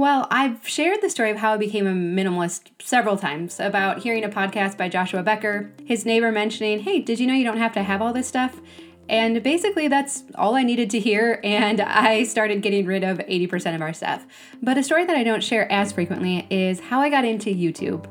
Well, 0.00 0.26
I've 0.30 0.66
shared 0.66 1.02
the 1.02 1.10
story 1.10 1.30
of 1.30 1.36
how 1.36 1.52
I 1.52 1.56
became 1.58 1.86
a 1.86 1.90
minimalist 1.90 2.70
several 2.80 3.18
times 3.18 3.60
about 3.60 3.98
hearing 3.98 4.24
a 4.24 4.30
podcast 4.30 4.78
by 4.78 4.88
Joshua 4.88 5.22
Becker, 5.22 5.72
his 5.84 6.06
neighbor 6.06 6.32
mentioning, 6.32 6.80
Hey, 6.80 7.00
did 7.00 7.20
you 7.20 7.26
know 7.26 7.34
you 7.34 7.44
don't 7.44 7.58
have 7.58 7.74
to 7.74 7.82
have 7.82 8.00
all 8.00 8.14
this 8.14 8.26
stuff? 8.26 8.62
And 9.10 9.42
basically, 9.42 9.88
that's 9.88 10.24
all 10.36 10.54
I 10.54 10.62
needed 10.62 10.88
to 10.92 10.98
hear, 10.98 11.38
and 11.44 11.80
I 11.82 12.22
started 12.22 12.62
getting 12.62 12.86
rid 12.86 13.04
of 13.04 13.18
80% 13.18 13.74
of 13.74 13.82
our 13.82 13.92
stuff. 13.92 14.26
But 14.62 14.78
a 14.78 14.82
story 14.82 15.04
that 15.04 15.16
I 15.16 15.22
don't 15.22 15.44
share 15.44 15.70
as 15.70 15.92
frequently 15.92 16.46
is 16.48 16.80
how 16.80 17.02
I 17.02 17.10
got 17.10 17.26
into 17.26 17.50
YouTube 17.50 18.06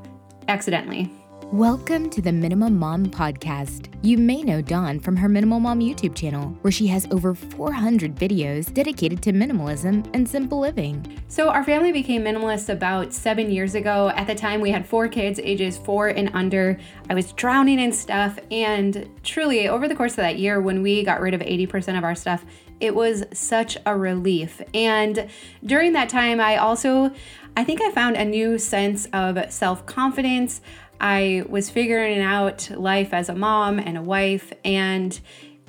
accidentally. 0.48 1.12
Welcome 1.52 2.12
to 2.12 2.22
the 2.22 2.32
Minimal 2.32 2.70
Mom 2.70 3.08
Podcast. 3.08 3.92
You 4.04 4.20
may 4.20 4.44
know 4.44 4.62
Dawn 4.62 5.00
from 5.00 5.16
her 5.16 5.28
Minimal 5.28 5.60
Mom 5.60 5.80
YouTube 5.80 6.14
channel, 6.14 6.56
where 6.62 6.72
she 6.72 6.86
has 6.86 7.08
over 7.10 7.34
400 7.34 8.14
videos 8.14 8.72
dedicated 8.72 9.24
to 9.24 9.34
minimalism 9.34 10.08
and 10.14 10.30
simple 10.30 10.60
living. 10.60 11.20
So, 11.28 11.50
our 11.50 11.64
family 11.64 11.92
became 11.92 12.24
minimalist 12.24 12.70
about 12.70 13.14
seven 13.14 13.50
years 13.50 13.74
ago. 13.74 14.12
At 14.16 14.28
the 14.28 14.36
time, 14.36 14.62
we 14.62 14.70
had 14.70 14.86
four 14.86 15.08
kids, 15.08 15.40
ages 15.40 15.76
four 15.76 16.10
and 16.10 16.30
under. 16.36 16.78
I 17.10 17.16
was 17.16 17.32
drowning 17.32 17.80
in 17.80 17.94
stuff, 17.94 18.38
and 18.52 19.10
truly, 19.24 19.68
over 19.68 19.88
the 19.88 19.96
course 19.96 20.12
of 20.12 20.18
that 20.18 20.38
year, 20.38 20.62
when 20.62 20.84
we 20.84 21.04
got 21.04 21.20
rid 21.20 21.34
of 21.34 21.42
80% 21.42 21.98
of 21.98 22.04
our 22.04 22.14
stuff, 22.14 22.46
it 22.80 22.94
was 22.94 23.24
such 23.34 23.76
a 23.88 23.98
relief. 23.98 24.62
And 24.76 25.28
during 25.66 25.94
that 25.94 26.10
time, 26.10 26.40
I 26.40 26.58
also 26.58 27.12
I 27.58 27.64
think 27.64 27.82
I 27.82 27.92
found 27.92 28.16
a 28.16 28.24
new 28.24 28.58
sense 28.58 29.08
of 29.12 29.52
self 29.52 29.86
confidence. 29.86 30.62
I 31.00 31.44
was 31.48 31.70
figuring 31.70 32.20
out 32.20 32.70
life 32.72 33.14
as 33.14 33.30
a 33.30 33.36
mom 33.36 33.80
and 33.80 33.98
a 33.98 34.02
wife, 34.02 34.52
and 34.64 35.20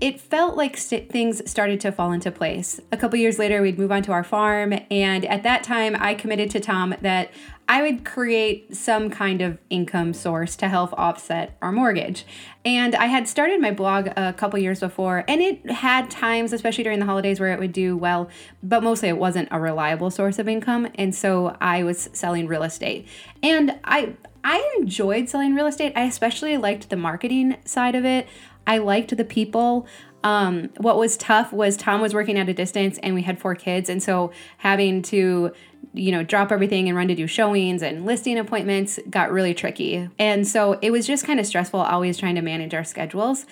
it 0.00 0.18
felt 0.18 0.56
like 0.56 0.76
st- 0.76 1.10
things 1.10 1.48
started 1.50 1.78
to 1.80 1.92
fall 1.92 2.12
into 2.12 2.30
place. 2.30 2.80
A 2.90 2.96
couple 2.96 3.18
years 3.18 3.38
later, 3.38 3.60
we'd 3.60 3.78
move 3.78 3.92
on 3.92 4.02
to 4.04 4.12
our 4.12 4.24
farm, 4.24 4.72
and 4.90 5.24
at 5.26 5.42
that 5.42 5.62
time, 5.62 5.96
I 5.98 6.14
committed 6.14 6.50
to 6.52 6.60
Tom 6.60 6.94
that 7.02 7.30
I 7.68 7.82
would 7.82 8.04
create 8.04 8.74
some 8.74 9.10
kind 9.10 9.40
of 9.40 9.58
income 9.70 10.12
source 10.12 10.56
to 10.56 10.68
help 10.68 10.92
offset 10.95 11.56
our 11.62 11.70
mortgage. 11.70 12.26
And 12.65 12.96
I 12.96 13.06
had 13.06 13.28
started 13.28 13.60
my 13.60 13.70
blog 13.70 14.09
a 14.16 14.32
couple 14.32 14.59
years 14.59 14.80
before, 14.80 15.24
and 15.28 15.40
it 15.40 15.70
had 15.70 16.10
times, 16.10 16.52
especially 16.52 16.82
during 16.82 16.98
the 16.98 17.06
holidays, 17.06 17.38
where 17.38 17.52
it 17.52 17.60
would 17.60 17.72
do 17.72 17.96
well, 17.96 18.28
but 18.60 18.82
mostly 18.82 19.09
it 19.09 19.18
wasn't 19.18 19.48
a 19.52 19.60
reliable 19.60 20.10
source 20.10 20.40
of 20.40 20.48
income. 20.48 20.88
And 20.96 21.15
so 21.15 21.56
I 21.60 21.84
was 21.84 22.10
selling 22.12 22.48
real 22.48 22.65
estate. 22.65 23.06
And 23.40 23.78
I 23.84 24.15
I 24.43 24.77
enjoyed 24.79 25.29
selling 25.29 25.55
real 25.55 25.66
estate. 25.66 25.93
I 25.96 26.05
especially 26.05 26.57
liked 26.57 26.91
the 26.91 26.96
marketing 26.96 27.57
side 27.65 27.95
of 27.95 28.05
it. 28.05 28.29
I 28.66 28.79
liked 28.79 29.16
the 29.16 29.24
people. 29.24 29.87
Um, 30.23 30.71
what 30.77 30.99
was 30.99 31.16
tough 31.16 31.52
was 31.52 31.77
Tom 31.77 32.01
was 32.01 32.13
working 32.13 32.38
at 32.38 32.49
a 32.49 32.55
distance 32.55 32.99
and 33.02 33.15
we 33.15 33.23
had 33.23 33.38
four 33.38 33.55
kids. 33.55 33.88
And 33.88 34.02
so 34.02 34.33
having 34.59 35.02
to, 35.02 35.52
you 35.95 36.13
know, 36.13 36.23
drop 36.23 36.52
everything 36.52 36.88
and 36.88 36.96
run 36.96 37.09
to 37.09 37.15
do 37.15 37.27
showings 37.27 37.83
and 37.83 38.05
listing 38.05 38.38
appointments 38.38 38.99
got 39.09 39.33
really 39.33 39.55
tricky. 39.55 40.09
And 40.18 40.46
so 40.46 40.79
it 40.83 40.91
was 40.91 41.07
just 41.07 41.24
kind 41.24 41.41
of 41.41 41.46
stressful 41.46 41.80
always 41.80 42.18
trying 42.18 42.35
to 42.35 42.43
manage 42.43 42.74
our 42.74 42.85
schedules. 42.85 43.46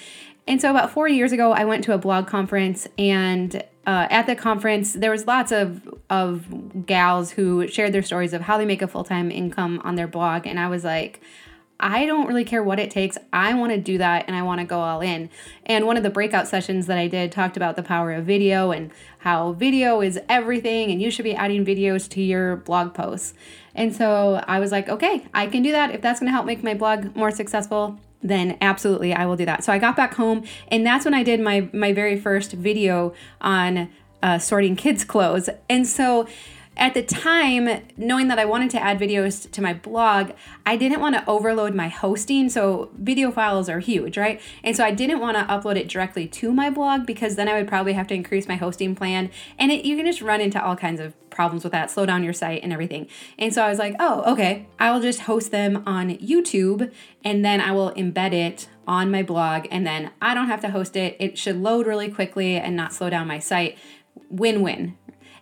And 0.48 0.62
so 0.62 0.70
about 0.70 0.90
four 0.90 1.06
years 1.06 1.30
ago, 1.30 1.52
I 1.52 1.66
went 1.66 1.84
to 1.84 1.92
a 1.92 1.98
blog 1.98 2.26
conference, 2.26 2.88
and 2.98 3.54
uh, 3.86 4.06
at 4.10 4.26
the 4.26 4.34
conference, 4.34 4.94
there 4.94 5.10
was 5.10 5.26
lots 5.26 5.52
of 5.52 5.86
of 6.08 6.86
gals 6.86 7.32
who 7.32 7.68
shared 7.68 7.92
their 7.92 8.02
stories 8.02 8.32
of 8.32 8.40
how 8.40 8.56
they 8.56 8.64
make 8.64 8.80
a 8.80 8.88
full 8.88 9.04
time 9.04 9.30
income 9.30 9.78
on 9.84 9.94
their 9.94 10.08
blog, 10.08 10.46
and 10.46 10.58
I 10.58 10.68
was 10.68 10.82
like. 10.82 11.20
I 11.80 12.06
don't 12.06 12.26
really 12.26 12.44
care 12.44 12.60
what 12.60 12.80
it 12.80 12.90
takes. 12.90 13.16
I 13.32 13.54
want 13.54 13.70
to 13.70 13.78
do 13.78 13.98
that 13.98 14.24
and 14.26 14.34
I 14.34 14.42
want 14.42 14.60
to 14.60 14.66
go 14.66 14.80
all 14.80 15.00
in. 15.00 15.30
And 15.64 15.86
one 15.86 15.96
of 15.96 16.02
the 16.02 16.10
breakout 16.10 16.48
sessions 16.48 16.86
that 16.86 16.98
I 16.98 17.06
did 17.06 17.30
talked 17.30 17.56
about 17.56 17.76
the 17.76 17.84
power 17.84 18.10
of 18.10 18.24
video 18.24 18.72
and 18.72 18.90
how 19.18 19.52
video 19.52 20.00
is 20.00 20.18
everything 20.28 20.90
and 20.90 21.00
you 21.00 21.08
should 21.12 21.22
be 21.22 21.36
adding 21.36 21.64
videos 21.64 22.08
to 22.10 22.20
your 22.20 22.56
blog 22.56 22.94
posts. 22.94 23.32
And 23.76 23.94
so 23.94 24.42
I 24.48 24.58
was 24.58 24.72
like, 24.72 24.88
okay, 24.88 25.28
I 25.32 25.46
can 25.46 25.62
do 25.62 25.70
that. 25.70 25.94
If 25.94 26.00
that's 26.00 26.18
going 26.18 26.26
to 26.26 26.32
help 26.32 26.46
make 26.46 26.64
my 26.64 26.74
blog 26.74 27.14
more 27.14 27.30
successful, 27.30 28.00
then 28.22 28.56
absolutely 28.60 29.14
I 29.14 29.26
will 29.26 29.36
do 29.36 29.44
that. 29.44 29.64
So 29.64 29.72
I 29.72 29.78
got 29.78 29.96
back 29.96 30.14
home 30.14 30.44
and 30.68 30.84
that's 30.84 31.04
when 31.04 31.14
I 31.14 31.22
did 31.22 31.40
my 31.40 31.68
my 31.72 31.92
very 31.92 32.18
first 32.18 32.52
video 32.52 33.14
on 33.40 33.90
uh, 34.22 34.38
sorting 34.38 34.76
kids 34.76 35.04
clothes. 35.04 35.48
And 35.68 35.86
so 35.86 36.26
at 36.78 36.94
the 36.94 37.02
time, 37.02 37.82
knowing 37.96 38.28
that 38.28 38.38
I 38.38 38.44
wanted 38.44 38.70
to 38.70 38.80
add 38.80 39.00
videos 39.00 39.50
to 39.50 39.60
my 39.60 39.74
blog, 39.74 40.30
I 40.64 40.76
didn't 40.76 41.00
want 41.00 41.16
to 41.16 41.28
overload 41.28 41.74
my 41.74 41.88
hosting. 41.88 42.48
So, 42.48 42.90
video 42.96 43.32
files 43.32 43.68
are 43.68 43.80
huge, 43.80 44.16
right? 44.16 44.40
And 44.62 44.76
so, 44.76 44.84
I 44.84 44.92
didn't 44.92 45.18
want 45.18 45.36
to 45.36 45.42
upload 45.52 45.76
it 45.76 45.88
directly 45.88 46.28
to 46.28 46.52
my 46.52 46.70
blog 46.70 47.04
because 47.04 47.34
then 47.34 47.48
I 47.48 47.54
would 47.58 47.66
probably 47.66 47.94
have 47.94 48.06
to 48.08 48.14
increase 48.14 48.46
my 48.46 48.54
hosting 48.54 48.94
plan. 48.94 49.30
And 49.58 49.72
it, 49.72 49.84
you 49.84 49.96
can 49.96 50.06
just 50.06 50.22
run 50.22 50.40
into 50.40 50.64
all 50.64 50.76
kinds 50.76 51.00
of 51.00 51.14
problems 51.30 51.64
with 51.64 51.72
that, 51.72 51.90
slow 51.90 52.06
down 52.06 52.22
your 52.22 52.32
site 52.32 52.62
and 52.62 52.72
everything. 52.72 53.08
And 53.38 53.52
so, 53.52 53.64
I 53.64 53.68
was 53.68 53.78
like, 53.78 53.96
oh, 53.98 54.32
okay, 54.32 54.68
I 54.78 54.92
will 54.92 55.00
just 55.00 55.20
host 55.20 55.50
them 55.50 55.82
on 55.84 56.10
YouTube 56.18 56.92
and 57.24 57.44
then 57.44 57.60
I 57.60 57.72
will 57.72 57.90
embed 57.92 58.32
it 58.32 58.68
on 58.86 59.10
my 59.10 59.24
blog. 59.24 59.66
And 59.72 59.84
then 59.84 60.12
I 60.22 60.32
don't 60.32 60.46
have 60.46 60.60
to 60.60 60.70
host 60.70 60.94
it. 60.94 61.16
It 61.18 61.36
should 61.36 61.56
load 61.56 61.88
really 61.88 62.08
quickly 62.08 62.56
and 62.56 62.76
not 62.76 62.92
slow 62.92 63.10
down 63.10 63.26
my 63.26 63.40
site. 63.40 63.76
Win 64.30 64.62
win, 64.62 64.96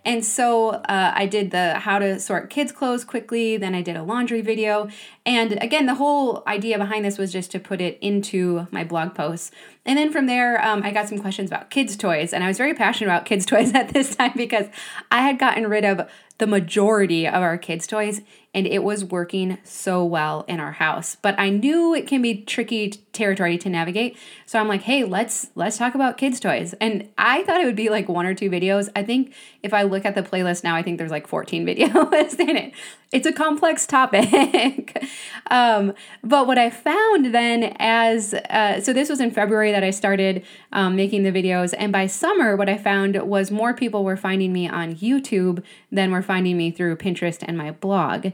and 0.06 0.24
so 0.24 0.70
uh, 0.70 1.12
I 1.14 1.26
did 1.26 1.50
the 1.50 1.74
how 1.74 1.98
to 1.98 2.20
sort 2.20 2.48
kids' 2.48 2.72
clothes 2.72 3.04
quickly, 3.04 3.56
then 3.56 3.74
I 3.74 3.82
did 3.82 3.96
a 3.96 4.04
laundry 4.04 4.40
video. 4.40 4.88
And 5.26 5.60
again, 5.60 5.86
the 5.86 5.96
whole 5.96 6.44
idea 6.46 6.78
behind 6.78 7.04
this 7.04 7.18
was 7.18 7.32
just 7.32 7.50
to 7.50 7.58
put 7.58 7.80
it 7.80 7.98
into 8.00 8.68
my 8.70 8.84
blog 8.84 9.16
posts. 9.16 9.50
And 9.84 9.98
then 9.98 10.12
from 10.12 10.26
there, 10.26 10.64
um, 10.64 10.82
I 10.84 10.92
got 10.92 11.08
some 11.08 11.18
questions 11.18 11.50
about 11.50 11.68
kids' 11.68 11.96
toys. 11.96 12.32
And 12.32 12.44
I 12.44 12.46
was 12.46 12.56
very 12.56 12.74
passionate 12.74 13.10
about 13.10 13.26
kids' 13.26 13.44
toys 13.46 13.74
at 13.74 13.88
this 13.88 14.14
time 14.14 14.32
because 14.36 14.66
I 15.10 15.22
had 15.22 15.40
gotten 15.40 15.66
rid 15.66 15.84
of 15.84 16.08
the 16.38 16.46
majority 16.46 17.26
of 17.26 17.34
our 17.42 17.58
kids' 17.58 17.86
toys 17.86 18.20
and 18.56 18.66
it 18.66 18.82
was 18.82 19.04
working 19.04 19.58
so 19.64 20.02
well 20.02 20.46
in 20.48 20.60
our 20.60 20.72
house. 20.72 21.16
But 21.20 21.38
I 21.38 21.50
knew 21.50 21.94
it 21.94 22.06
can 22.06 22.22
be 22.22 22.42
tricky 22.42 22.90
territory 23.12 23.58
to 23.58 23.68
navigate. 23.68 24.16
So 24.46 24.58
I'm 24.58 24.66
like, 24.66 24.82
"Hey, 24.82 25.04
let's 25.04 25.50
let's 25.54 25.76
talk 25.76 25.94
about 25.94 26.16
kids 26.16 26.40
toys." 26.40 26.74
And 26.80 27.06
I 27.18 27.42
thought 27.44 27.60
it 27.60 27.66
would 27.66 27.76
be 27.76 27.90
like 27.90 28.08
one 28.08 28.24
or 28.24 28.34
two 28.34 28.48
videos. 28.48 28.88
I 28.96 29.02
think 29.02 29.34
if 29.62 29.74
I 29.74 29.82
look 29.82 30.06
at 30.06 30.14
the 30.14 30.22
playlist 30.22 30.64
now, 30.64 30.74
I 30.74 30.82
think 30.82 30.96
there's 30.96 31.10
like 31.10 31.26
14 31.26 31.66
videos 31.66 32.40
in 32.40 32.56
it. 32.56 32.72
It's 33.12 33.26
a 33.26 33.32
complex 33.32 33.86
topic. 33.86 35.06
um, 35.50 35.94
but 36.24 36.46
what 36.46 36.58
I 36.58 36.70
found 36.70 37.32
then 37.32 37.76
as 37.78 38.34
uh, 38.34 38.80
so 38.80 38.92
this 38.92 39.08
was 39.08 39.20
in 39.20 39.30
February 39.30 39.70
that 39.70 39.84
I 39.84 39.90
started 39.90 40.44
um, 40.72 40.96
making 40.96 41.22
the 41.22 41.30
videos 41.30 41.72
and 41.78 41.92
by 41.92 42.08
summer 42.08 42.56
what 42.56 42.68
I 42.68 42.76
found 42.76 43.16
was 43.22 43.50
more 43.50 43.74
people 43.74 44.02
were 44.02 44.16
finding 44.16 44.52
me 44.52 44.68
on 44.68 44.96
YouTube 44.96 45.62
than 45.92 46.10
were 46.10 46.22
finding 46.22 46.56
me 46.56 46.72
through 46.72 46.96
Pinterest 46.96 47.44
and 47.46 47.56
my 47.56 47.70
blog. 47.70 48.32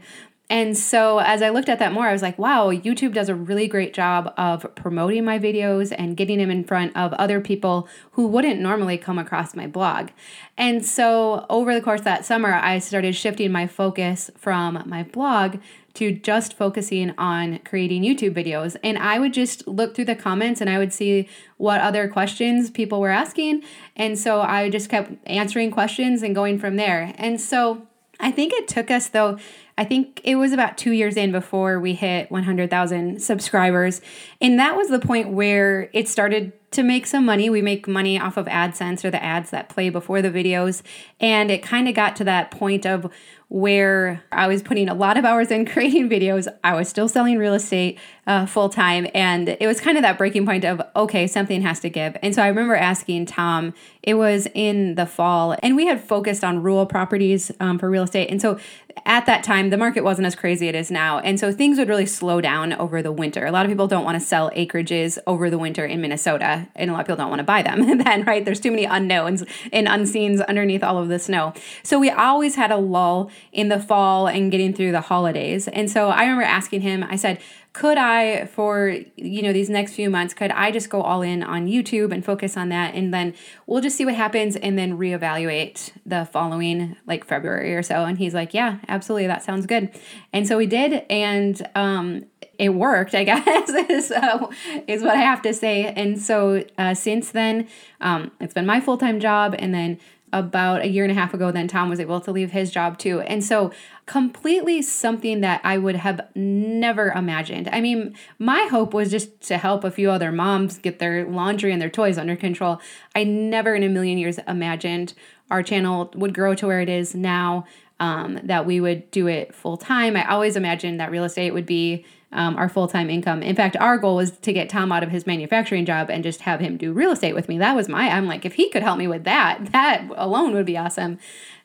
And 0.51 0.77
so 0.77 1.19
as 1.19 1.41
I 1.41 1.49
looked 1.49 1.71
at 1.71 1.79
that 1.79 1.93
more, 1.93 2.07
I 2.07 2.13
was 2.13 2.21
like, 2.21 2.39
wow, 2.39 2.71
YouTube 2.71 3.15
does 3.15 3.31
a 3.31 3.35
really 3.35 3.67
great 3.67 3.95
job 3.95 4.35
of 4.37 4.67
promoting 4.75 5.25
my 5.25 5.39
videos 5.39 5.95
and 5.97 6.15
getting 6.15 6.39
them 6.39 6.51
in 6.51 6.65
front 6.65 6.95
of 6.95 7.15
other 7.15 7.41
people 7.41 7.89
who 8.13 8.27
wouldn't 8.27 8.61
normally 8.61 8.99
come 8.99 9.19
across 9.19 9.55
my 9.55 9.67
blog. 9.67 10.11
And 10.59 10.85
so 10.85 11.47
over 11.49 11.73
the 11.73 11.81
course 11.81 12.03
that 12.03 12.27
summer, 12.27 12.53
I 12.53 12.81
started 12.81 13.15
shifting 13.15 13.51
my 13.51 13.67
focus 13.67 14.31
from 14.37 14.83
my 14.85 15.05
blog 15.05 15.57
to 15.95 16.13
just 16.13 16.55
focusing 16.55 17.15
on 17.19 17.59
creating 17.61 18.03
YouTube 18.03 18.35
videos. 18.35 18.77
And 18.83 18.99
I 18.99 19.19
would 19.19 19.33
just 19.33 19.67
look 19.67 19.95
through 19.95 20.07
the 20.07 20.15
comments 20.15 20.61
and 20.61 20.69
I 20.69 20.79
would 20.79 20.93
see 20.93 21.29
what 21.57 21.81
other 21.81 22.09
questions 22.09 22.71
people 22.71 23.01
were 23.01 23.11
asking. 23.11 23.63
And 23.97 24.19
so 24.19 24.41
I 24.41 24.69
just 24.71 24.89
kept 24.89 25.13
answering 25.27 25.71
questions 25.71 26.23
and 26.23 26.35
going 26.35 26.59
from 26.59 26.77
there. 26.77 27.15
And 27.17 27.41
so 27.41 27.87
I 28.23 28.31
think 28.31 28.53
it 28.55 28.69
took 28.69 28.91
us, 28.91 29.09
though, 29.09 29.39
I 29.77 29.85
think 29.85 30.21
it 30.25 30.37
was 30.37 30.53
about 30.53 30.79
two 30.79 30.93
years 30.93 31.17
in 31.17 31.33
before 31.33 31.81
we 31.81 31.95
hit 31.95 32.31
100,000 32.31 33.21
subscribers. 33.21 34.01
And 34.41 34.59
that 34.61 34.77
was 34.77 34.89
the 34.89 35.01
point 35.01 35.31
where 35.31 35.91
it 35.93 36.09
started 36.09 36.53
to 36.73 36.83
make 36.83 37.07
some 37.07 37.25
money. 37.25 37.49
We 37.51 37.63
make 37.63 37.87
money 37.87 38.19
off 38.19 38.37
of 38.37 38.47
AdSense 38.47 39.05
or 39.05 39.11
the 39.11 39.23
ads 39.23 39.51
that 39.51 39.69
play 39.69 39.91
before 39.91 40.23
the 40.23 40.31
videos. 40.31 40.83
And 41.21 41.51
it 41.51 41.63
kind 41.63 41.89
of 41.89 41.95
got 41.95 42.17
to 42.17 42.25
that 42.25 42.51
point 42.51 42.87
of 42.87 43.13
where 43.53 44.25
I 44.33 44.49
was 44.49 44.63
putting 44.63 44.89
a 44.89 44.95
lot 44.95 45.19
of 45.19 45.27
hours 45.27 45.51
in 45.51 45.67
creating 45.73 46.09
videos. 46.09 46.49
I 46.65 46.75
was 46.75 46.89
still 46.89 47.07
selling 47.07 47.37
real 47.37 47.53
estate 47.53 47.99
uh, 48.27 48.47
full 48.47 48.71
time. 48.71 49.07
And 49.15 49.51
it 49.61 49.67
was 49.67 49.79
kind 49.79 49.99
of 49.99 50.03
that 50.03 50.17
breaking 50.17 50.47
point 50.47 50.65
of, 50.65 50.81
okay, 50.97 51.27
something 51.27 51.61
has 51.61 51.79
to 51.81 51.91
give. 51.91 52.17
And 52.23 52.35
so 52.35 52.43
I 52.43 52.49
remember 52.49 52.75
asking 52.75 53.27
Tom, 53.27 53.75
it 54.03 54.15
was 54.15 54.49
in 54.55 54.95
the 54.95 55.07
fall, 55.07 55.55
and 55.63 55.77
we 55.77 55.87
had 55.87 56.03
focused 56.03 56.43
on 56.43 56.63
rural 56.63 56.87
properties 56.87 57.53
um, 57.61 57.79
for 57.79 57.91
real 57.91 58.05
estate. 58.05 58.31
And 58.31 58.41
so 58.41 58.59
at 59.05 59.27
that 59.27 59.45
time, 59.45 59.71
the 59.71 59.77
market 59.77 60.03
wasn't 60.03 60.27
as 60.27 60.35
crazy 60.35 60.69
as 60.69 60.75
it 60.75 60.79
is 60.79 60.91
now. 60.91 61.19
And 61.19 61.39
so 61.39 61.53
things 61.53 61.79
would 61.79 61.89
really 61.89 62.07
slow 62.07 62.41
down 62.41 62.73
over 62.73 63.03
the 63.03 63.13
winter. 63.13 63.45
A 63.45 63.53
lot 63.53 63.67
of 63.67 63.71
people 63.71 63.87
don't 63.87 64.05
want 64.05 64.19
to 64.21 64.27
sell 64.27 64.51
acreages 64.53 65.19
over 65.27 65.51
the 65.51 65.59
winter 65.59 65.85
in 65.85 66.01
Minnesota, 66.01 66.62
and 66.75 66.91
a 66.91 66.93
lot 66.93 67.01
of 67.01 67.07
people 67.07 67.17
don't 67.17 67.29
want 67.29 67.41
to 67.41 67.45
buy 67.45 67.63
them 67.63 67.99
then, 68.05 68.25
right? 68.25 68.45
There's 68.45 68.61
too 68.61 68.71
many 68.71 68.85
unknowns 68.85 69.45
and 69.73 69.87
unseens 69.87 70.45
underneath 70.47 70.83
all 70.83 70.99
of 70.99 71.09
the 71.09 71.19
snow. 71.19 71.55
So 71.83 71.99
we 71.99 72.11
always 72.11 72.55
had 72.55 72.71
a 72.71 72.77
lull 72.77 73.31
in 73.53 73.69
the 73.69 73.81
fall 73.81 74.27
and 74.27 74.51
getting 74.51 74.73
through 74.73 74.93
the 74.93 75.01
holidays. 75.01 75.69
And 75.69 75.91
so 75.91 76.09
I 76.09 76.23
remember 76.23 76.45
asking 76.45 76.83
him, 76.83 77.05
I 77.05 77.17
said, 77.17 77.41
could 77.73 77.97
I, 77.97 78.45
for 78.47 78.97
you 79.17 79.43
know 79.43 79.53
these 79.53 79.71
next 79.71 79.95
few 79.95 80.11
months, 80.11 80.35
could 80.35 80.51
I 80.51 80.71
just 80.71 80.91
go 80.91 81.01
all 81.01 81.23
in 81.23 81.43
on 81.43 81.67
YouTube 81.67 82.13
and 82.13 82.25
focus 82.25 82.57
on 82.57 82.69
that, 82.69 82.95
and 82.95 83.13
then 83.13 83.35
we'll 83.67 83.81
just 83.81 83.97
see 83.97 84.05
what 84.05 84.15
happens, 84.15 84.57
and 84.57 84.79
then 84.79 84.99
reevaluate 84.99 85.93
the 86.05 86.27
following 86.27 86.97
like 87.07 87.27
February 87.27 87.75
or 87.75 87.83
so. 87.83 88.05
And 88.05 88.19
he's 88.19 88.35
like, 88.35 88.53
yeah, 88.53 88.79
absolutely, 88.89 89.27
that 89.27 89.43
sounds 89.43 89.67
good. 89.67 89.91
And 90.33 90.47
so 90.47 90.59
we 90.59 90.67
did, 90.67 91.05
and 91.09 91.67
um, 91.75 92.27
it 92.59 92.71
worked, 92.71 93.15
I 93.15 93.25
guess, 93.25 93.69
is, 93.69 94.11
uh, 94.11 94.47
is 94.87 95.03
what 95.03 95.17
I 95.17 95.21
have 95.21 95.43
to 95.43 95.55
say. 95.55 95.87
And 95.87 96.21
so 96.21 96.65
uh, 96.79 96.95
since 96.95 97.31
then, 97.31 97.69
um, 98.01 98.31
it's 98.41 98.55
been 98.55 98.67
my 98.67 98.81
full 98.81 98.99
time 98.99 99.19
job. 99.19 99.55
And 99.59 99.75
then 99.75 99.99
about 100.33 100.83
a 100.83 100.89
year 100.89 101.05
and 101.05 101.11
a 101.11 101.15
half 101.15 101.35
ago, 101.35 101.51
then 101.51 101.69
Tom 101.69 101.89
was 101.89 102.01
able 102.01 102.21
to 102.21 102.33
leave 102.33 102.53
his 102.53 102.71
job 102.71 102.99
too. 102.99 103.21
And 103.21 103.45
so, 103.45 103.73
completely 104.07 104.83
something 104.83 105.43
that 105.43 105.61
I 105.63 105.79
would 105.79 105.97
have 105.97 106.21
never 106.35 107.11
imagined. 107.11 107.69
I 107.71 107.81
mean, 107.81 108.17
my 108.39 108.67
hope 108.71 108.93
was 108.93 109.11
just 109.11 109.41
to 109.43 109.59
help 109.59 109.85
a 109.85 109.91
few 109.91 110.11
other 110.11 110.33
moms 110.33 110.79
get 110.79 110.99
their 110.99 111.25
laundry 111.25 111.73
and 111.73 111.81
their 111.81 111.91
toys 111.91 112.19
under 112.19 112.35
control. 112.35 112.81
I 113.15 113.25
never 113.25 113.75
in 113.75 113.83
a 113.83 113.89
million 113.89 114.19
years 114.19 114.39
imagined 114.49 115.15
our 115.53 115.63
channel 115.63 116.11
would 116.15 116.33
grow 116.33 116.55
to 116.55 116.67
where 116.67 116.81
it 116.81 116.89
is 116.89 117.15
now, 117.15 117.67
um, 118.01 118.41
that 118.45 118.67
we 118.67 118.81
would 118.81 119.11
do 119.11 119.27
it 119.27 119.55
full 119.55 119.77
time. 119.77 120.17
I 120.17 120.29
always 120.29 120.57
imagined 120.57 121.01
that 121.01 121.11
real 121.11 121.25
estate 121.25 121.53
would 121.53 121.67
be 121.67 122.05
um, 122.33 122.57
our 122.57 122.69
full 122.69 122.89
time 122.89 123.11
income. 123.11 123.43
In 123.43 123.55
fact, 123.55 123.77
our 123.77 123.99
goal 123.99 124.17
was 124.17 124.33
to 124.39 124.53
get 124.53 124.69
Tom 124.69 124.91
out 124.91 125.03
of 125.03 125.11
his 125.11 125.27
manufacturing 125.27 125.85
job 125.85 126.11
and 126.11 126.25
just 126.25 126.41
have 126.43 126.61
him 126.61 126.77
do 126.77 126.93
real 126.93 127.13
estate 127.13 127.35
with 127.35 127.49
me. 127.49 127.59
That 127.59 127.77
was 127.77 127.89
my, 127.89 128.09
I'm 128.09 128.27
like, 128.27 128.45
if 128.45 128.55
he 128.55 128.71
could 128.71 128.83
help 128.83 128.99
me 128.99 129.07
with 129.07 129.25
that, 129.25 129.73
that 129.73 130.09
alone 130.17 130.55
would 130.55 130.67
be 130.67 130.79
awesome. 130.79 131.19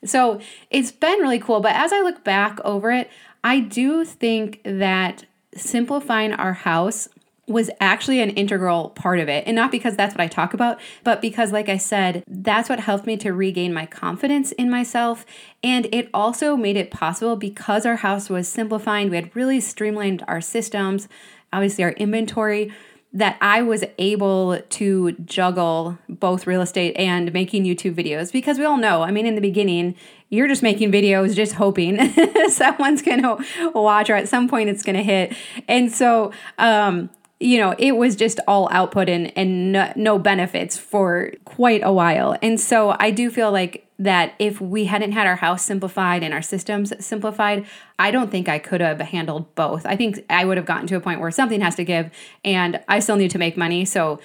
So 0.04 0.42
it's 0.70 0.92
been 0.92 1.20
really 1.20 1.40
cool. 1.40 1.62
But 1.62 1.76
as 1.76 1.94
I 1.94 2.02
look 2.02 2.24
back 2.24 2.60
over 2.66 2.92
it, 2.92 3.10
I 3.44 3.60
do 3.62 4.04
think 4.04 4.62
that 4.64 5.26
simplifying 5.56 6.34
our 6.34 6.54
house 6.54 7.08
was 7.48 7.70
actually 7.80 8.20
an 8.20 8.32
integral 8.32 8.90
part 8.90 9.20
of 9.20 9.30
it. 9.30 9.46
And 9.48 9.56
not 9.56 9.72
because 9.72 9.96
that's 9.96 10.14
what 10.14 10.22
I 10.22 10.28
talk 10.28 10.54
about, 10.54 10.80
but 11.04 11.22
because, 11.22 11.52
like 11.52 11.70
I 11.70 11.78
said, 11.78 12.24
that's 12.28 12.68
what 12.68 12.82
helped 12.82 13.08
me 13.08 13.16
to 13.18 13.32
regain 13.32 13.74
my 13.74 13.86
confidence 13.86 14.52
in 14.54 14.70
myself. 14.70 15.26
And 15.64 15.88
it 15.94 16.10
also 16.14 16.58
made 16.58 16.76
it 16.76 16.92
possible 16.92 17.38
because 17.38 17.86
our 17.86 17.98
house 17.98 18.30
was 18.30 18.48
simplifying. 18.48 19.10
We 19.10 19.16
had 19.16 19.34
really 19.36 19.62
streamlined 19.62 20.24
our 20.28 20.42
systems, 20.42 21.08
obviously, 21.54 21.86
our 21.86 21.92
inventory, 21.92 22.74
that 23.14 23.38
I 23.40 23.62
was 23.62 23.86
able 23.98 24.60
to 24.60 25.12
juggle 25.14 25.98
both 26.10 26.46
real 26.46 26.62
estate 26.62 26.96
and 26.98 27.32
making 27.32 27.64
YouTube 27.64 27.96
videos. 27.96 28.34
Because 28.34 28.60
we 28.60 28.66
all 28.66 28.78
know, 28.78 29.04
I 29.04 29.12
mean, 29.12 29.26
in 29.26 29.36
the 29.36 29.42
beginning, 29.42 29.96
you're 30.30 30.50
just 30.50 30.62
making 30.62 30.92
videos 30.92 31.34
just 31.34 31.54
hoping 31.54 31.98
someone's 32.50 33.02
gonna 33.02 33.38
watch 33.74 34.10
or 34.10 34.16
at 34.16 34.28
some 34.28 34.50
point 34.50 34.70
it's 34.70 34.84
gonna 34.84 35.02
hit 35.02 35.34
and 35.70 35.90
so 35.90 36.34
um 36.58 37.10
you 37.40 37.58
know, 37.60 37.76
it 37.78 37.94
was 37.94 38.16
just 38.16 38.40
all 38.48 38.68
output 38.72 39.10
and, 39.10 39.32
and 39.38 39.72
no, 39.72 39.94
no, 39.96 40.18
benefits 40.18 40.78
for 40.78 41.32
quite 41.46 41.82
a 41.84 41.92
while. 41.92 42.36
And 42.42 42.60
so 42.60 42.96
I 43.00 43.12
do 43.12 43.30
feel 43.30 43.52
like 43.52 43.88
that 44.00 44.34
if 44.40 44.60
we 44.62 44.86
hadn't 44.86 45.12
had 45.12 45.28
our 45.28 45.36
house 45.36 45.64
simplified 45.64 46.24
and 46.24 46.34
our 46.34 46.42
systems 46.42 46.94
simplified, 47.04 47.66
I 48.00 48.12
don't 48.12 48.32
think 48.32 48.48
I 48.48 48.60
could 48.60 48.82
have 48.82 49.00
handled 49.00 49.54
both. 49.56 49.86
I 49.86 49.96
think 49.96 50.24
I 50.30 50.46
would 50.46 50.58
have 50.58 50.66
gotten 50.66 50.88
to 50.88 50.96
a 50.96 51.00
point 51.00 51.20
where 51.20 51.32
something 51.32 51.62
has 51.62 51.76
to 51.76 51.84
give 51.84 52.12
and 52.44 52.80
I 52.88 53.00
still 53.00 53.16
need 53.16 53.32
to 53.32 53.40
make 53.40 53.58
money. 53.58 53.86
So 53.86 54.20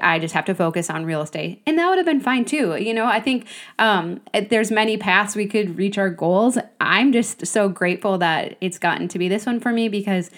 I 0.00 0.18
just 0.18 0.32
have 0.32 0.46
to 0.46 0.54
focus 0.54 0.88
on 0.88 1.04
real 1.04 1.20
estate. 1.20 1.60
And 1.66 1.78
that 1.78 1.88
would 1.88 1.98
have 1.98 2.06
been 2.06 2.20
fine 2.20 2.46
too. 2.46 2.76
You 2.76 2.94
know, 2.94 3.04
I 3.04 3.20
think 3.20 3.46
um, 3.78 4.22
there's 4.48 4.70
many 4.70 4.96
paths 4.96 5.36
we 5.36 5.46
could 5.46 5.76
reach 5.76 5.98
our 5.98 6.08
goals. 6.08 6.56
I'm 6.80 7.12
just 7.12 7.46
so 7.46 7.68
grateful 7.68 8.16
that 8.18 8.56
it's 8.62 8.78
gotten 8.78 9.08
to 9.08 9.18
be 9.18 9.28
this 9.28 9.44
one 9.44 9.60
for 9.60 9.72
me 9.72 9.90
because 9.90 10.30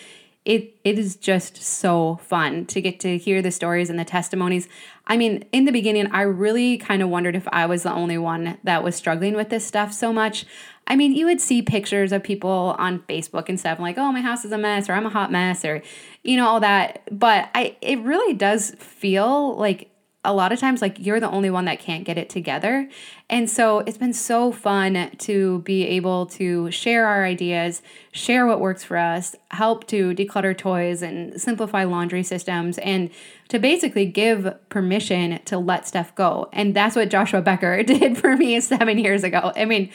it 0.46 0.76
it 0.84 0.98
is 0.98 1.16
just 1.16 1.56
so 1.56 2.20
fun 2.22 2.64
to 2.66 2.80
get 2.80 3.00
to 3.00 3.18
hear 3.18 3.42
the 3.42 3.50
stories 3.50 3.90
and 3.90 3.98
the 3.98 4.04
testimonies. 4.04 4.68
I 5.06 5.16
mean, 5.16 5.44
in 5.52 5.64
the 5.64 5.72
beginning, 5.72 6.06
I 6.12 6.22
really 6.22 6.78
kind 6.78 7.02
of 7.02 7.08
wondered 7.08 7.36
if 7.36 7.46
I 7.52 7.66
was 7.66 7.82
the 7.82 7.92
only 7.92 8.16
one 8.16 8.56
that 8.64 8.82
was 8.82 8.94
struggling 8.94 9.34
with 9.34 9.50
this 9.50 9.66
stuff 9.66 9.92
so 9.92 10.12
much. 10.12 10.46
I 10.86 10.94
mean, 10.94 11.12
you 11.12 11.26
would 11.26 11.40
see 11.40 11.62
pictures 11.62 12.12
of 12.12 12.22
people 12.22 12.76
on 12.78 13.00
Facebook 13.00 13.48
and 13.48 13.58
stuff 13.58 13.80
like, 13.80 13.98
"Oh, 13.98 14.12
my 14.12 14.20
house 14.20 14.44
is 14.44 14.52
a 14.52 14.58
mess," 14.58 14.88
or 14.88 14.92
"I'm 14.92 15.04
a 15.04 15.10
hot 15.10 15.32
mess," 15.32 15.64
or 15.64 15.82
you 16.22 16.36
know 16.36 16.46
all 16.46 16.60
that. 16.60 17.02
But 17.10 17.50
I, 17.52 17.76
it 17.80 17.98
really 17.98 18.32
does 18.32 18.70
feel 18.78 19.56
like 19.56 19.90
a 20.26 20.34
lot 20.34 20.52
of 20.52 20.58
times 20.58 20.82
like 20.82 20.98
you're 20.98 21.20
the 21.20 21.30
only 21.30 21.48
one 21.48 21.64
that 21.64 21.78
can't 21.78 22.04
get 22.04 22.18
it 22.18 22.28
together. 22.28 22.88
And 23.30 23.48
so 23.48 23.78
it's 23.80 23.96
been 23.96 24.12
so 24.12 24.52
fun 24.52 25.10
to 25.18 25.60
be 25.60 25.86
able 25.86 26.26
to 26.26 26.70
share 26.70 27.06
our 27.06 27.24
ideas, 27.24 27.80
share 28.12 28.46
what 28.46 28.60
works 28.60 28.84
for 28.84 28.96
us, 28.96 29.34
help 29.52 29.86
to 29.88 30.14
declutter 30.14 30.56
toys 30.56 31.00
and 31.00 31.40
simplify 31.40 31.84
laundry 31.84 32.22
systems 32.22 32.76
and 32.78 33.10
to 33.48 33.58
basically 33.58 34.04
give 34.04 34.54
permission 34.68 35.40
to 35.44 35.58
let 35.58 35.86
stuff 35.86 36.14
go. 36.14 36.48
And 36.52 36.74
that's 36.74 36.96
what 36.96 37.08
Joshua 37.08 37.40
Becker 37.40 37.82
did 37.84 38.18
for 38.18 38.36
me 38.36 38.60
7 38.60 38.98
years 38.98 39.24
ago. 39.24 39.52
I 39.56 39.64
mean, 39.64 39.90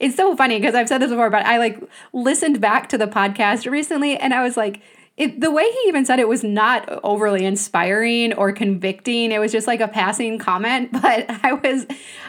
it's 0.00 0.16
so 0.16 0.36
funny 0.36 0.58
because 0.58 0.74
I've 0.74 0.88
said 0.88 0.98
this 0.98 1.10
before, 1.10 1.30
but 1.30 1.46
I 1.46 1.58
like 1.58 1.82
listened 2.12 2.60
back 2.60 2.88
to 2.90 2.98
the 2.98 3.06
podcast 3.06 3.70
recently 3.70 4.16
and 4.16 4.34
I 4.34 4.42
was 4.42 4.56
like, 4.56 4.82
it, 5.16 5.40
the 5.40 5.50
way 5.50 5.64
he 5.64 5.88
even 5.88 6.04
said 6.04 6.18
it 6.18 6.28
was 6.28 6.44
not 6.44 6.86
overly 7.02 7.46
inspiring 7.46 8.34
or 8.34 8.52
convicting. 8.52 9.32
It 9.32 9.38
was 9.38 9.50
just 9.50 9.66
like 9.66 9.80
a 9.80 9.88
passing 9.88 10.38
comment 10.38 10.92
but 11.02 11.26
i 11.42 11.52
was 11.54 11.86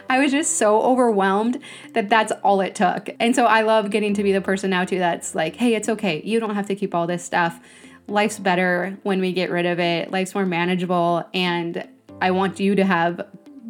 i 0.08 0.18
was 0.18 0.30
just 0.32 0.56
so 0.56 0.80
overwhelmed 0.82 1.60
that 1.92 2.08
that's 2.08 2.32
all 2.42 2.60
it 2.60 2.74
took. 2.74 3.10
And 3.20 3.34
so 3.34 3.44
i 3.44 3.62
love 3.62 3.90
getting 3.90 4.14
to 4.14 4.22
be 4.22 4.32
the 4.32 4.40
person 4.40 4.70
now 4.70 4.84
too 4.84 4.98
that's 4.98 5.34
like 5.34 5.56
hey 5.56 5.74
it's 5.74 5.88
okay. 5.88 6.22
You 6.24 6.40
don't 6.40 6.54
have 6.54 6.66
to 6.68 6.74
keep 6.74 6.94
all 6.94 7.06
this 7.06 7.24
stuff. 7.24 7.60
Life's 8.06 8.38
better 8.38 8.96
when 9.02 9.20
we 9.20 9.32
get 9.32 9.50
rid 9.50 9.66
of 9.66 9.78
it. 9.78 10.10
Life's 10.10 10.34
more 10.34 10.46
manageable. 10.46 11.24
And 11.34 11.86
i 12.20 12.30
want 12.30 12.58
you 12.58 12.74
to 12.74 12.84
have 12.84 13.26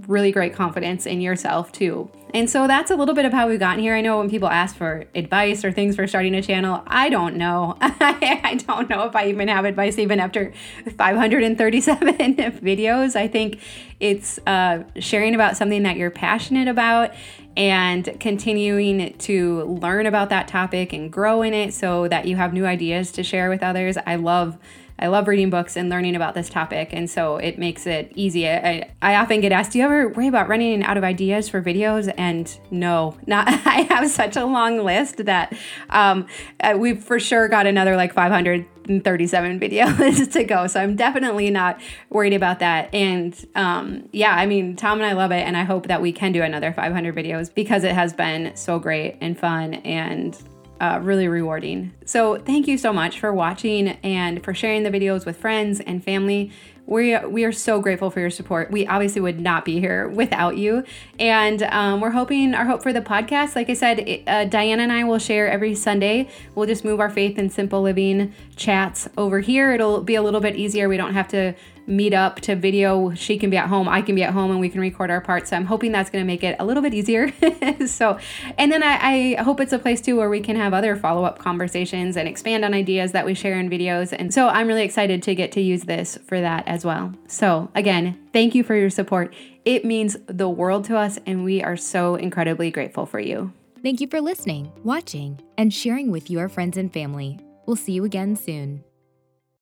really 0.06 0.32
great 0.32 0.54
confidence 0.54 1.06
in 1.06 1.20
yourself 1.20 1.72
too. 1.72 2.10
And 2.34 2.48
so 2.48 2.66
that's 2.66 2.90
a 2.90 2.96
little 2.96 3.14
bit 3.14 3.24
of 3.24 3.32
how 3.32 3.48
we've 3.48 3.58
gotten 3.58 3.80
here. 3.80 3.94
I 3.94 4.00
know 4.00 4.18
when 4.18 4.28
people 4.28 4.48
ask 4.48 4.76
for 4.76 5.04
advice 5.14 5.64
or 5.64 5.72
things 5.72 5.96
for 5.96 6.06
starting 6.06 6.34
a 6.34 6.42
channel, 6.42 6.82
I 6.86 7.08
don't 7.08 7.36
know. 7.36 7.76
I 7.80 8.60
don't 8.66 8.90
know 8.90 9.04
if 9.04 9.16
I 9.16 9.28
even 9.28 9.48
have 9.48 9.64
advice 9.64 9.98
even 9.98 10.20
after 10.20 10.52
537 10.96 12.16
videos. 12.16 13.16
I 13.16 13.28
think 13.28 13.60
it's 13.98 14.38
uh, 14.46 14.84
sharing 14.98 15.34
about 15.34 15.56
something 15.56 15.82
that 15.84 15.96
you're 15.96 16.10
passionate 16.10 16.68
about 16.68 17.12
and 17.56 18.16
continuing 18.20 19.16
to 19.18 19.64
learn 19.64 20.06
about 20.06 20.28
that 20.28 20.46
topic 20.46 20.92
and 20.92 21.10
grow 21.10 21.42
in 21.42 21.54
it 21.54 21.74
so 21.74 22.06
that 22.08 22.26
you 22.26 22.36
have 22.36 22.52
new 22.52 22.66
ideas 22.66 23.10
to 23.12 23.22
share 23.24 23.48
with 23.48 23.62
others. 23.62 23.96
I 24.06 24.16
love 24.16 24.58
I 24.98 25.06
love 25.06 25.28
reading 25.28 25.50
books 25.50 25.76
and 25.76 25.88
learning 25.88 26.16
about 26.16 26.34
this 26.34 26.48
topic, 26.48 26.90
and 26.92 27.08
so 27.08 27.36
it 27.36 27.58
makes 27.58 27.86
it 27.86 28.12
easy. 28.14 28.48
I, 28.48 28.90
I 29.00 29.14
often 29.16 29.40
get 29.40 29.52
asked, 29.52 29.72
"Do 29.72 29.78
you 29.78 29.84
ever 29.84 30.08
worry 30.08 30.26
about 30.26 30.48
running 30.48 30.82
out 30.82 30.96
of 30.96 31.04
ideas 31.04 31.48
for 31.48 31.62
videos?" 31.62 32.12
And 32.18 32.58
no, 32.70 33.16
not. 33.26 33.46
I 33.66 33.86
have 33.90 34.10
such 34.10 34.36
a 34.36 34.44
long 34.44 34.78
list 34.84 35.24
that 35.26 35.56
um, 35.90 36.26
uh, 36.60 36.76
we've 36.76 37.02
for 37.02 37.20
sure 37.20 37.48
got 37.48 37.66
another 37.66 37.96
like 37.96 38.12
537 38.12 39.60
videos 39.60 40.32
to 40.32 40.44
go. 40.44 40.66
So 40.66 40.80
I'm 40.80 40.96
definitely 40.96 41.50
not 41.50 41.80
worried 42.10 42.34
about 42.34 42.58
that. 42.58 42.92
And 42.92 43.34
um, 43.54 44.08
yeah, 44.12 44.34
I 44.34 44.46
mean, 44.46 44.74
Tom 44.74 44.98
and 44.98 45.06
I 45.06 45.12
love 45.12 45.30
it, 45.30 45.46
and 45.46 45.56
I 45.56 45.62
hope 45.62 45.86
that 45.86 46.02
we 46.02 46.12
can 46.12 46.32
do 46.32 46.42
another 46.42 46.72
500 46.72 47.14
videos 47.14 47.54
because 47.54 47.84
it 47.84 47.94
has 47.94 48.12
been 48.12 48.56
so 48.56 48.78
great 48.78 49.16
and 49.20 49.38
fun 49.38 49.74
and 49.74 50.36
uh, 50.80 51.00
really 51.02 51.28
rewarding. 51.28 51.92
So, 52.04 52.36
thank 52.36 52.68
you 52.68 52.78
so 52.78 52.92
much 52.92 53.20
for 53.20 53.32
watching 53.32 53.88
and 54.02 54.42
for 54.44 54.54
sharing 54.54 54.82
the 54.82 54.90
videos 54.90 55.26
with 55.26 55.36
friends 55.36 55.80
and 55.80 56.02
family. 56.02 56.52
We, 56.86 57.18
we 57.18 57.44
are 57.44 57.52
so 57.52 57.82
grateful 57.82 58.10
for 58.10 58.20
your 58.20 58.30
support. 58.30 58.70
We 58.70 58.86
obviously 58.86 59.20
would 59.20 59.38
not 59.38 59.66
be 59.66 59.78
here 59.78 60.08
without 60.08 60.56
you. 60.56 60.84
And 61.18 61.62
um, 61.64 62.00
we're 62.00 62.12
hoping, 62.12 62.54
our 62.54 62.64
hope 62.64 62.82
for 62.82 62.94
the 62.94 63.02
podcast, 63.02 63.54
like 63.54 63.68
I 63.68 63.74
said, 63.74 64.22
uh, 64.26 64.46
Diana 64.46 64.84
and 64.84 64.92
I 64.92 65.04
will 65.04 65.18
share 65.18 65.50
every 65.50 65.74
Sunday. 65.74 66.30
We'll 66.54 66.66
just 66.66 66.86
move 66.86 66.98
our 66.98 67.10
faith 67.10 67.36
and 67.36 67.52
simple 67.52 67.82
living 67.82 68.32
chats 68.56 69.06
over 69.18 69.40
here. 69.40 69.72
It'll 69.72 70.02
be 70.02 70.14
a 70.14 70.22
little 70.22 70.40
bit 70.40 70.56
easier. 70.56 70.88
We 70.88 70.96
don't 70.96 71.12
have 71.12 71.28
to 71.28 71.54
meet 71.88 72.12
up 72.14 72.40
to 72.42 72.54
video. 72.54 73.14
She 73.14 73.38
can 73.38 73.50
be 73.50 73.56
at 73.56 73.68
home, 73.68 73.88
I 73.88 74.02
can 74.02 74.14
be 74.14 74.22
at 74.22 74.32
home, 74.32 74.50
and 74.50 74.60
we 74.60 74.68
can 74.68 74.80
record 74.80 75.10
our 75.10 75.20
parts. 75.20 75.50
So 75.50 75.56
I'm 75.56 75.64
hoping 75.64 75.92
that's 75.92 76.10
going 76.10 76.22
to 76.22 76.26
make 76.26 76.44
it 76.44 76.56
a 76.58 76.64
little 76.64 76.82
bit 76.82 76.94
easier. 76.94 77.32
so, 77.86 78.18
and 78.56 78.70
then 78.70 78.82
I, 78.82 79.34
I 79.36 79.42
hope 79.42 79.60
it's 79.60 79.72
a 79.72 79.78
place 79.78 80.00
too 80.00 80.16
where 80.16 80.28
we 80.28 80.40
can 80.40 80.56
have 80.56 80.74
other 80.74 80.96
follow 80.96 81.24
up 81.24 81.38
conversations 81.38 82.16
and 82.16 82.28
expand 82.28 82.64
on 82.64 82.74
ideas 82.74 83.12
that 83.12 83.24
we 83.24 83.34
share 83.34 83.58
in 83.58 83.70
videos. 83.70 84.14
And 84.16 84.32
so 84.32 84.48
I'm 84.48 84.66
really 84.66 84.84
excited 84.84 85.22
to 85.24 85.34
get 85.34 85.52
to 85.52 85.60
use 85.60 85.84
this 85.84 86.18
for 86.26 86.40
that 86.40 86.68
as 86.68 86.84
well. 86.84 87.14
So, 87.26 87.70
again, 87.74 88.18
thank 88.32 88.54
you 88.54 88.62
for 88.62 88.74
your 88.74 88.90
support. 88.90 89.34
It 89.64 89.84
means 89.84 90.16
the 90.26 90.48
world 90.48 90.84
to 90.86 90.96
us, 90.96 91.18
and 91.26 91.44
we 91.44 91.62
are 91.62 91.76
so 91.76 92.14
incredibly 92.14 92.70
grateful 92.70 93.06
for 93.06 93.20
you. 93.20 93.52
Thank 93.82 94.00
you 94.00 94.08
for 94.08 94.20
listening, 94.20 94.72
watching, 94.82 95.40
and 95.56 95.72
sharing 95.72 96.10
with 96.10 96.30
your 96.30 96.48
friends 96.48 96.76
and 96.76 96.92
family. 96.92 97.38
We'll 97.66 97.76
see 97.76 97.92
you 97.92 98.04
again 98.04 98.34
soon. 98.34 98.82